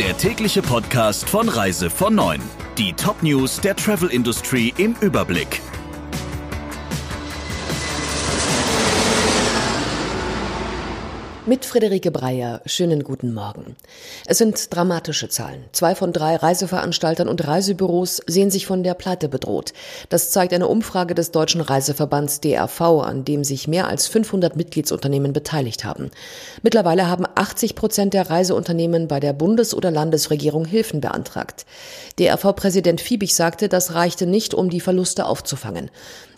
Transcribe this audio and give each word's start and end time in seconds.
der 0.00 0.16
tägliche 0.16 0.62
Podcast 0.62 1.28
von 1.28 1.46
Reise 1.46 1.90
von 1.90 2.14
9. 2.14 2.40
Die 2.78 2.94
Top-News 2.94 3.60
der 3.60 3.76
Travel 3.76 4.08
Industry 4.08 4.72
im 4.78 4.96
Überblick. 5.02 5.60
Mit 11.46 11.64
Friederike 11.64 12.10
Breyer, 12.10 12.60
schönen 12.66 13.02
guten 13.02 13.32
Morgen. 13.32 13.74
Es 14.26 14.36
sind 14.36 14.74
dramatische 14.74 15.30
Zahlen. 15.30 15.64
Zwei 15.72 15.94
von 15.94 16.12
drei 16.12 16.36
Reiseveranstaltern 16.36 17.28
und 17.28 17.46
Reisebüros 17.46 18.20
sehen 18.26 18.50
sich 18.50 18.66
von 18.66 18.82
der 18.82 18.92
Pleite 18.92 19.30
bedroht. 19.30 19.72
Das 20.10 20.32
zeigt 20.32 20.52
eine 20.52 20.68
Umfrage 20.68 21.14
des 21.14 21.30
Deutschen 21.30 21.62
Reiseverbands 21.62 22.42
DRV, 22.42 22.82
an 23.02 23.24
dem 23.24 23.42
sich 23.42 23.68
mehr 23.68 23.88
als 23.88 24.06
500 24.06 24.54
Mitgliedsunternehmen 24.54 25.32
beteiligt 25.32 25.82
haben. 25.82 26.10
Mittlerweile 26.62 27.08
haben 27.08 27.24
80 27.34 27.74
Prozent 27.74 28.12
der 28.12 28.28
Reiseunternehmen 28.28 29.08
bei 29.08 29.18
der 29.18 29.32
Bundes- 29.32 29.74
oder 29.74 29.90
Landesregierung 29.90 30.66
Hilfen 30.66 31.00
beantragt. 31.00 31.64
DRV-Präsident 32.18 33.00
Fiebig 33.00 33.34
sagte, 33.34 33.70
das 33.70 33.94
reichte 33.94 34.26
nicht, 34.26 34.52
um 34.52 34.68
die 34.68 34.80
Verluste 34.80 35.24
aufzufangen. 35.24 35.90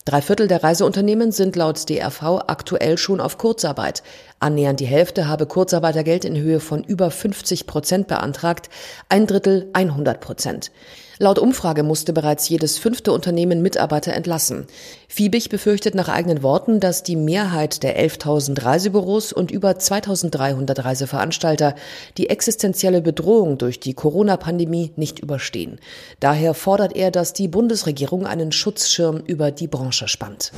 Drei 0.04 0.20
Viertel 0.20 0.48
der 0.48 0.64
Reiseunternehmen 0.64 1.30
sind 1.30 1.54
laut 1.54 1.88
DRV 1.88 2.42
aktuell 2.48 2.98
schon 2.98 3.20
auf 3.20 3.38
Kurzarbeit. 3.38 4.02
Annähernd 4.42 4.80
die 4.80 4.86
Hälfte 4.86 5.28
habe 5.28 5.46
Kurzarbeitergeld 5.46 6.24
in 6.24 6.36
Höhe 6.36 6.60
von 6.60 6.82
über 6.82 7.10
50 7.10 7.66
Prozent 7.66 8.08
beantragt, 8.08 8.68
ein 9.08 9.26
Drittel 9.26 9.68
100 9.72 10.20
Prozent. 10.20 10.70
Laut 11.18 11.38
Umfrage 11.38 11.84
musste 11.84 12.12
bereits 12.12 12.48
jedes 12.48 12.78
fünfte 12.78 13.12
Unternehmen 13.12 13.62
Mitarbeiter 13.62 14.12
entlassen. 14.12 14.66
Fiebig 15.06 15.50
befürchtet 15.50 15.94
nach 15.94 16.08
eigenen 16.08 16.42
Worten, 16.42 16.80
dass 16.80 17.04
die 17.04 17.14
Mehrheit 17.14 17.84
der 17.84 17.96
11.000 17.96 18.64
Reisebüros 18.64 19.32
und 19.32 19.52
über 19.52 19.70
2.300 19.70 20.84
Reiseveranstalter 20.84 21.76
die 22.18 22.28
existenzielle 22.28 23.02
Bedrohung 23.02 23.58
durch 23.58 23.78
die 23.78 23.94
Corona-Pandemie 23.94 24.90
nicht 24.96 25.20
überstehen. 25.20 25.78
Daher 26.18 26.54
fordert 26.54 26.96
er, 26.96 27.12
dass 27.12 27.32
die 27.32 27.46
Bundesregierung 27.46 28.26
einen 28.26 28.50
Schutzschirm 28.50 29.22
über 29.24 29.52
die 29.52 29.68
Branche 29.68 30.08
spannt. 30.08 30.50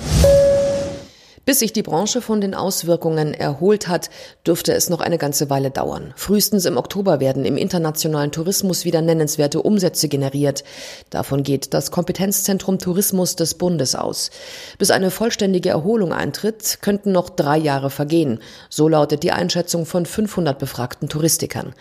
Bis 1.45 1.59
sich 1.59 1.75
die 1.75 1.83
Branche 1.83 2.23
von 2.23 2.41
den 2.41 2.55
Auswirkungen 2.55 3.35
erholt 3.35 3.87
hat, 3.87 4.09
dürfte 4.47 4.73
es 4.73 4.89
noch 4.89 5.01
eine 5.01 5.19
ganze 5.19 5.51
Weile 5.51 5.71
dauern. 5.71 6.15
Frühestens 6.17 6.65
im 6.65 6.79
Oktober 6.79 7.21
werden 7.21 7.45
im 7.45 7.59
internationalen 7.59 8.33
Tourismus 8.33 8.87
wieder 8.87 9.03
nennenswerte 9.03 9.61
Umsätze 9.61 10.09
generiert. 10.09 10.65
Davon 11.11 11.43
geht 11.43 11.75
das 11.75 11.91
Kompetenzzentrum 11.91 12.79
Tourismus 12.79 13.37
des 13.37 13.55
Bundes 13.55 13.95
aus. 13.95 14.31
Bis 14.79 14.91
eine 14.91 15.11
vollständige 15.11 15.69
Erholung 15.69 16.15
eintritt, 16.15 16.79
könnten 16.81 17.13
noch 17.13 17.29
drei 17.29 17.59
Jahre 17.59 17.91
vergehen. 17.91 18.41
So 18.71 18.89
lautet 18.89 19.23
die 19.23 19.33
Einschätzung 19.33 19.85
von 19.85 20.07
500 20.07 20.59
befragten 20.59 21.11
Touristikern. 21.11 21.75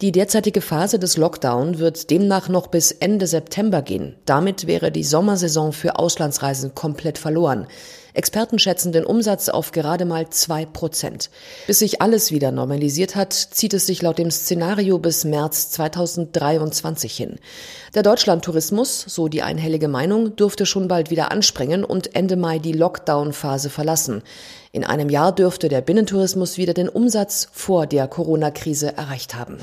Die 0.00 0.12
derzeitige 0.12 0.60
Phase 0.60 1.00
des 1.00 1.16
Lockdown 1.16 1.80
wird 1.80 2.10
demnach 2.10 2.48
noch 2.48 2.68
bis 2.68 2.92
Ende 2.92 3.26
September 3.26 3.82
gehen. 3.82 4.14
Damit 4.26 4.68
wäre 4.68 4.92
die 4.92 5.02
Sommersaison 5.02 5.72
für 5.72 5.98
Auslandsreisen 5.98 6.72
komplett 6.72 7.18
verloren. 7.18 7.66
Experten 8.14 8.60
schätzen 8.60 8.92
den 8.92 9.04
Umsatz 9.04 9.48
auf 9.48 9.72
gerade 9.72 10.04
mal 10.04 10.30
zwei 10.30 10.66
Prozent. 10.66 11.30
Bis 11.66 11.80
sich 11.80 12.00
alles 12.00 12.30
wieder 12.30 12.52
normalisiert 12.52 13.16
hat, 13.16 13.32
zieht 13.32 13.74
es 13.74 13.86
sich 13.86 14.00
laut 14.00 14.18
dem 14.18 14.30
Szenario 14.30 14.98
bis 14.98 15.24
März 15.24 15.70
2023 15.72 17.16
hin. 17.16 17.36
Der 17.94 18.04
Deutschlandtourismus, 18.04 19.00
so 19.00 19.26
die 19.26 19.42
einhellige 19.42 19.88
Meinung, 19.88 20.36
dürfte 20.36 20.64
schon 20.64 20.86
bald 20.86 21.10
wieder 21.10 21.32
anspringen 21.32 21.84
und 21.84 22.14
Ende 22.14 22.36
Mai 22.36 22.60
die 22.60 22.72
Lockdown-Phase 22.72 23.68
verlassen. 23.68 24.22
In 24.72 24.84
einem 24.84 25.08
Jahr 25.08 25.34
dürfte 25.34 25.68
der 25.68 25.80
Binnentourismus 25.80 26.58
wieder 26.58 26.74
den 26.74 26.88
Umsatz 26.88 27.48
vor 27.52 27.86
der 27.86 28.06
Corona-Krise 28.06 28.96
erreicht 28.96 29.34
haben. 29.34 29.58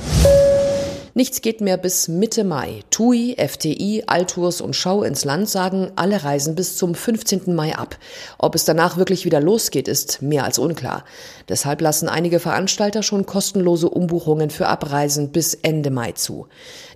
Nichts 1.18 1.40
geht 1.40 1.62
mehr 1.62 1.78
bis 1.78 2.10
Mitte 2.10 2.44
Mai. 2.44 2.82
TUI, 2.90 3.38
FTI, 3.40 4.04
Altours 4.06 4.60
und 4.60 4.76
Schau 4.76 5.02
ins 5.02 5.24
Land 5.24 5.48
sagen 5.48 5.94
alle 5.96 6.26
Reisen 6.26 6.56
bis 6.56 6.76
zum 6.76 6.94
15. 6.94 7.56
Mai 7.56 7.74
ab. 7.74 7.98
Ob 8.38 8.54
es 8.54 8.66
danach 8.66 8.98
wirklich 8.98 9.24
wieder 9.24 9.40
losgeht, 9.40 9.88
ist 9.88 10.22
mehr 10.22 10.44
als 10.44 10.60
unklar. 10.60 11.06
Deshalb 11.48 11.80
lassen 11.80 12.10
einige 12.10 12.42
Veranstalter 12.42 13.02
schon 13.02 13.26
kostenlose 13.26 13.90
Umbuchungen 13.90 14.50
für 14.50 14.68
Abreisen 14.68 15.32
bis 15.32 15.54
Ende 15.54 15.90
Mai 15.90 16.12
zu. 16.12 16.48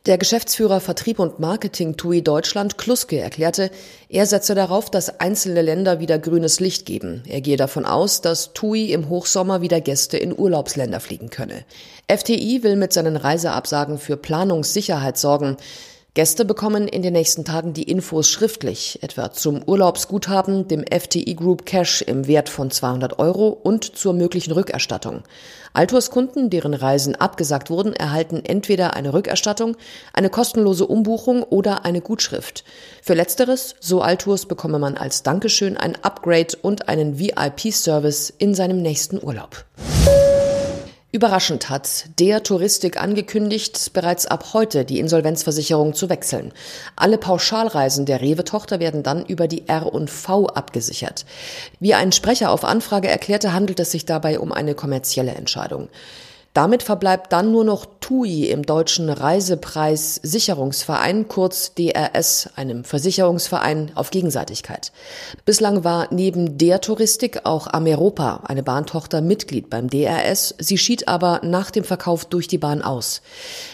Der 0.06 0.18
Geschäftsführer 0.18 0.80
Vertrieb 0.80 1.20
und 1.20 1.40
Marketing 1.40 1.96
TUI 1.96 2.22
Deutschland, 2.22 2.78
Kluske, 2.78 3.20
erklärte, 3.20 3.70
er 4.08 4.26
setze 4.26 4.56
darauf, 4.56 4.90
dass 4.90 5.20
einzelne 5.20 5.62
Länder 5.62 6.00
wieder 6.00 6.18
grünes 6.18 6.60
Licht 6.60 6.86
geben. 6.86 7.24
Er 7.28 7.42
gehe 7.42 7.58
davon 7.58 7.86
aus, 7.86 8.22
dass 8.22 8.54
TUI 8.54 8.92
im 8.92 9.10
Hochsommer 9.10 9.62
wieder 9.62 9.82
Gäste 9.82 10.18
in 10.18 10.38
Urlaubsländer 10.38 11.00
fliegen 11.00 11.30
könne. 11.30 11.66
FTI 12.08 12.64
will 12.64 12.76
mit 12.76 12.92
seinen 12.92 13.18
Reiseabsagen 13.18 14.00
für 14.00 14.09
Planungssicherheit 14.18 15.18
sorgen. 15.18 15.58
Gäste 16.16 16.44
bekommen 16.44 16.88
in 16.88 17.04
den 17.04 17.14
nächsten 17.14 17.46
Tagen 17.46 17.74
die 17.74 17.84
Infos 17.84 18.28
schriftlich, 18.28 19.00
etwa 19.04 19.32
zum 19.32 19.62
Urlaubsguthaben, 19.64 20.68
dem 20.68 20.84
FTI 20.84 21.36
Group 21.36 21.66
Cash 21.66 22.02
im 22.02 22.28
Wert 22.28 22.50
von 22.50 22.72
200 22.72 23.20
Euro 23.20 23.48
und 23.50 23.96
zur 23.96 24.14
möglichen 24.14 24.52
Rückerstattung. 24.52 25.22
Altours-Kunden, 25.74 26.50
deren 26.50 26.74
Reisen 26.74 27.16
abgesagt 27.16 27.70
wurden, 27.70 27.94
erhalten 27.94 28.44
entweder 28.44 28.96
eine 28.96 29.14
Rückerstattung, 29.14 29.78
eine 30.12 30.32
kostenlose 30.32 30.88
Umbuchung 30.88 31.44
oder 31.44 31.86
eine 31.86 32.02
Gutschrift. 32.02 32.64
Für 33.04 33.14
letzteres, 33.14 33.76
so 33.80 34.02
Altours, 34.02 34.48
bekomme 34.48 34.80
man 34.80 34.98
als 34.98 35.22
Dankeschön 35.22 35.78
ein 35.78 35.96
Upgrade 36.04 36.58
und 36.62 36.90
einen 36.90 37.20
VIP-Service 37.20 38.34
in 38.36 38.56
seinem 38.56 38.82
nächsten 38.82 39.24
Urlaub. 39.24 39.64
Überraschend 41.12 41.72
hat 41.72 42.06
der 42.20 42.44
Touristik 42.44 43.02
angekündigt, 43.02 43.94
bereits 43.94 44.28
ab 44.28 44.54
heute 44.54 44.86
die 44.86 45.00
Insolvenzversicherung 45.00 45.96
zu 45.96 46.08
wechseln. 46.08 46.54
Alle 46.96 47.18
Pauschalreisen 47.18 48.06
der 48.06 48.22
Rewe-Tochter 48.22 48.80
werden 48.80 49.02
dann 49.02 49.26
über 49.26 49.48
die 49.48 49.68
R&V 49.68 50.46
abgesichert. 50.46 51.26
Wie 51.80 51.96
ein 51.96 52.12
Sprecher 52.12 52.52
auf 52.52 52.64
Anfrage 52.64 53.08
erklärte, 53.08 53.54
handelt 53.54 53.80
es 53.80 53.90
sich 53.90 54.06
dabei 54.06 54.40
um 54.40 54.52
eine 54.52 54.76
kommerzielle 54.76 55.32
Entscheidung. 55.32 55.90
Damit 56.54 56.84
verbleibt 56.84 57.34
dann 57.34 57.52
nur 57.52 57.64
noch 57.64 57.88
TUI 58.10 58.50
im 58.50 58.64
Deutschen 58.64 59.08
Reisepreissicherungsverein, 59.08 61.28
kurz 61.28 61.76
DRS, 61.76 62.50
einem 62.56 62.84
Versicherungsverein 62.84 63.92
auf 63.94 64.10
Gegenseitigkeit. 64.10 64.92
Bislang 65.46 65.84
war 65.84 66.08
neben 66.10 66.58
der 66.58 66.82
Touristik 66.82 67.42
auch 67.44 67.68
Ameropa, 67.68 68.42
eine 68.46 68.64
Bahntochter, 68.64 69.22
Mitglied 69.22 69.70
beim 69.70 69.92
DRS. 69.92 70.56
Sie 70.58 70.80
schied 70.80 71.08
aber 71.08 71.42
nach 71.44 71.70
dem 71.70 71.84
Verkauf 71.84 72.26
durch 72.26 72.48
die 72.48 72.58
Bahn 72.58 72.82
aus. 72.82 73.22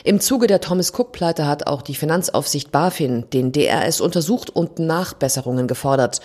Im 0.03 0.19
Zuge 0.19 0.47
der 0.47 0.59
Thomas 0.59 0.91
Cook-Pleite 0.91 1.47
hat 1.47 1.68
auch 1.68 1.81
die 1.81 1.95
Finanzaufsicht 1.95 2.74
BaFin 2.74 3.29
den 3.31 3.53
DRS 3.53 4.01
untersucht 4.01 4.50
und 4.50 4.79
Nachbesserungen 4.79 5.66
gefordert. 5.66 6.19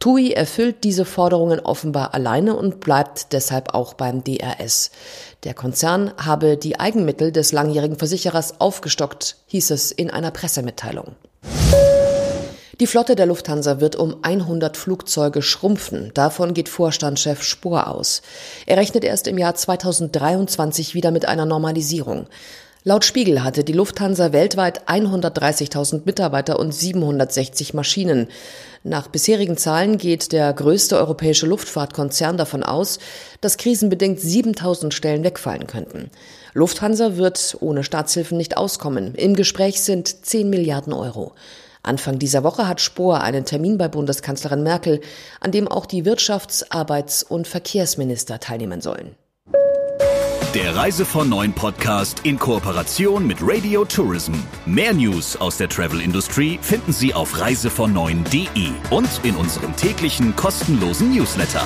TUI 0.00 0.32
erfüllt 0.32 0.84
diese 0.84 1.06
Forderungen 1.06 1.60
offenbar 1.60 2.12
alleine 2.12 2.56
und 2.56 2.80
bleibt 2.80 3.32
deshalb 3.32 3.72
auch 3.72 3.94
beim 3.94 4.22
DRS. 4.22 4.90
Der 5.44 5.54
Konzern 5.54 6.12
habe 6.16 6.56
die 6.56 6.80
Eigenmittel 6.80 7.30
des 7.30 7.52
langjährigen 7.54 7.96
Versicherers 7.96 8.60
aufgestockt, 8.60 9.36
hieß 9.46 9.70
es 9.70 9.90
in 9.90 10.10
einer 10.10 10.30
Pressemitteilung. 10.30 11.16
Die 12.80 12.88
Flotte 12.88 13.14
der 13.14 13.26
Lufthansa 13.26 13.80
wird 13.80 13.94
um 13.94 14.16
100 14.22 14.76
Flugzeuge 14.76 15.42
schrumpfen. 15.42 16.10
Davon 16.12 16.54
geht 16.54 16.68
Vorstandschef 16.68 17.44
Spohr 17.44 17.86
aus. 17.86 18.20
Er 18.66 18.76
rechnet 18.76 19.04
erst 19.04 19.28
im 19.28 19.38
Jahr 19.38 19.54
2023 19.54 20.92
wieder 20.94 21.12
mit 21.12 21.26
einer 21.26 21.46
Normalisierung. 21.46 22.26
Laut 22.86 23.06
Spiegel 23.06 23.42
hatte 23.42 23.64
die 23.64 23.72
Lufthansa 23.72 24.32
weltweit 24.32 24.86
130.000 24.90 26.02
Mitarbeiter 26.04 26.58
und 26.58 26.74
760 26.74 27.72
Maschinen. 27.72 28.28
Nach 28.82 29.08
bisherigen 29.08 29.56
Zahlen 29.56 29.96
geht 29.96 30.32
der 30.32 30.52
größte 30.52 30.98
europäische 30.98 31.46
Luftfahrtkonzern 31.46 32.36
davon 32.36 32.62
aus, 32.62 32.98
dass 33.40 33.56
krisenbedingt 33.56 34.20
7.000 34.20 34.92
Stellen 34.92 35.24
wegfallen 35.24 35.66
könnten. 35.66 36.10
Lufthansa 36.52 37.16
wird 37.16 37.56
ohne 37.60 37.84
Staatshilfen 37.84 38.36
nicht 38.36 38.58
auskommen. 38.58 39.14
Im 39.14 39.34
Gespräch 39.34 39.80
sind 39.80 40.26
10 40.26 40.50
Milliarden 40.50 40.92
Euro. 40.92 41.32
Anfang 41.82 42.18
dieser 42.18 42.44
Woche 42.44 42.68
hat 42.68 42.82
Spohr 42.82 43.22
einen 43.22 43.46
Termin 43.46 43.78
bei 43.78 43.88
Bundeskanzlerin 43.88 44.62
Merkel, 44.62 45.00
an 45.40 45.52
dem 45.52 45.68
auch 45.68 45.86
die 45.86 46.04
Wirtschafts-, 46.04 46.66
Arbeits- 46.68 47.22
und 47.22 47.48
Verkehrsminister 47.48 48.40
teilnehmen 48.40 48.82
sollen. 48.82 49.16
Der 50.54 50.76
Reise 50.76 51.04
von 51.04 51.28
Neuen 51.28 51.52
Podcast 51.52 52.20
in 52.22 52.38
Kooperation 52.38 53.26
mit 53.26 53.38
Radio 53.40 53.84
Tourism. 53.84 54.34
Mehr 54.66 54.94
News 54.94 55.34
aus 55.34 55.56
der 55.56 55.68
Travel 55.68 56.00
Industry 56.00 56.60
finden 56.62 56.92
Sie 56.92 57.12
auf 57.12 57.40
reisevon 57.40 57.92
und 58.90 59.18
in 59.24 59.34
unserem 59.34 59.74
täglichen 59.74 60.36
kostenlosen 60.36 61.12
Newsletter. 61.12 61.64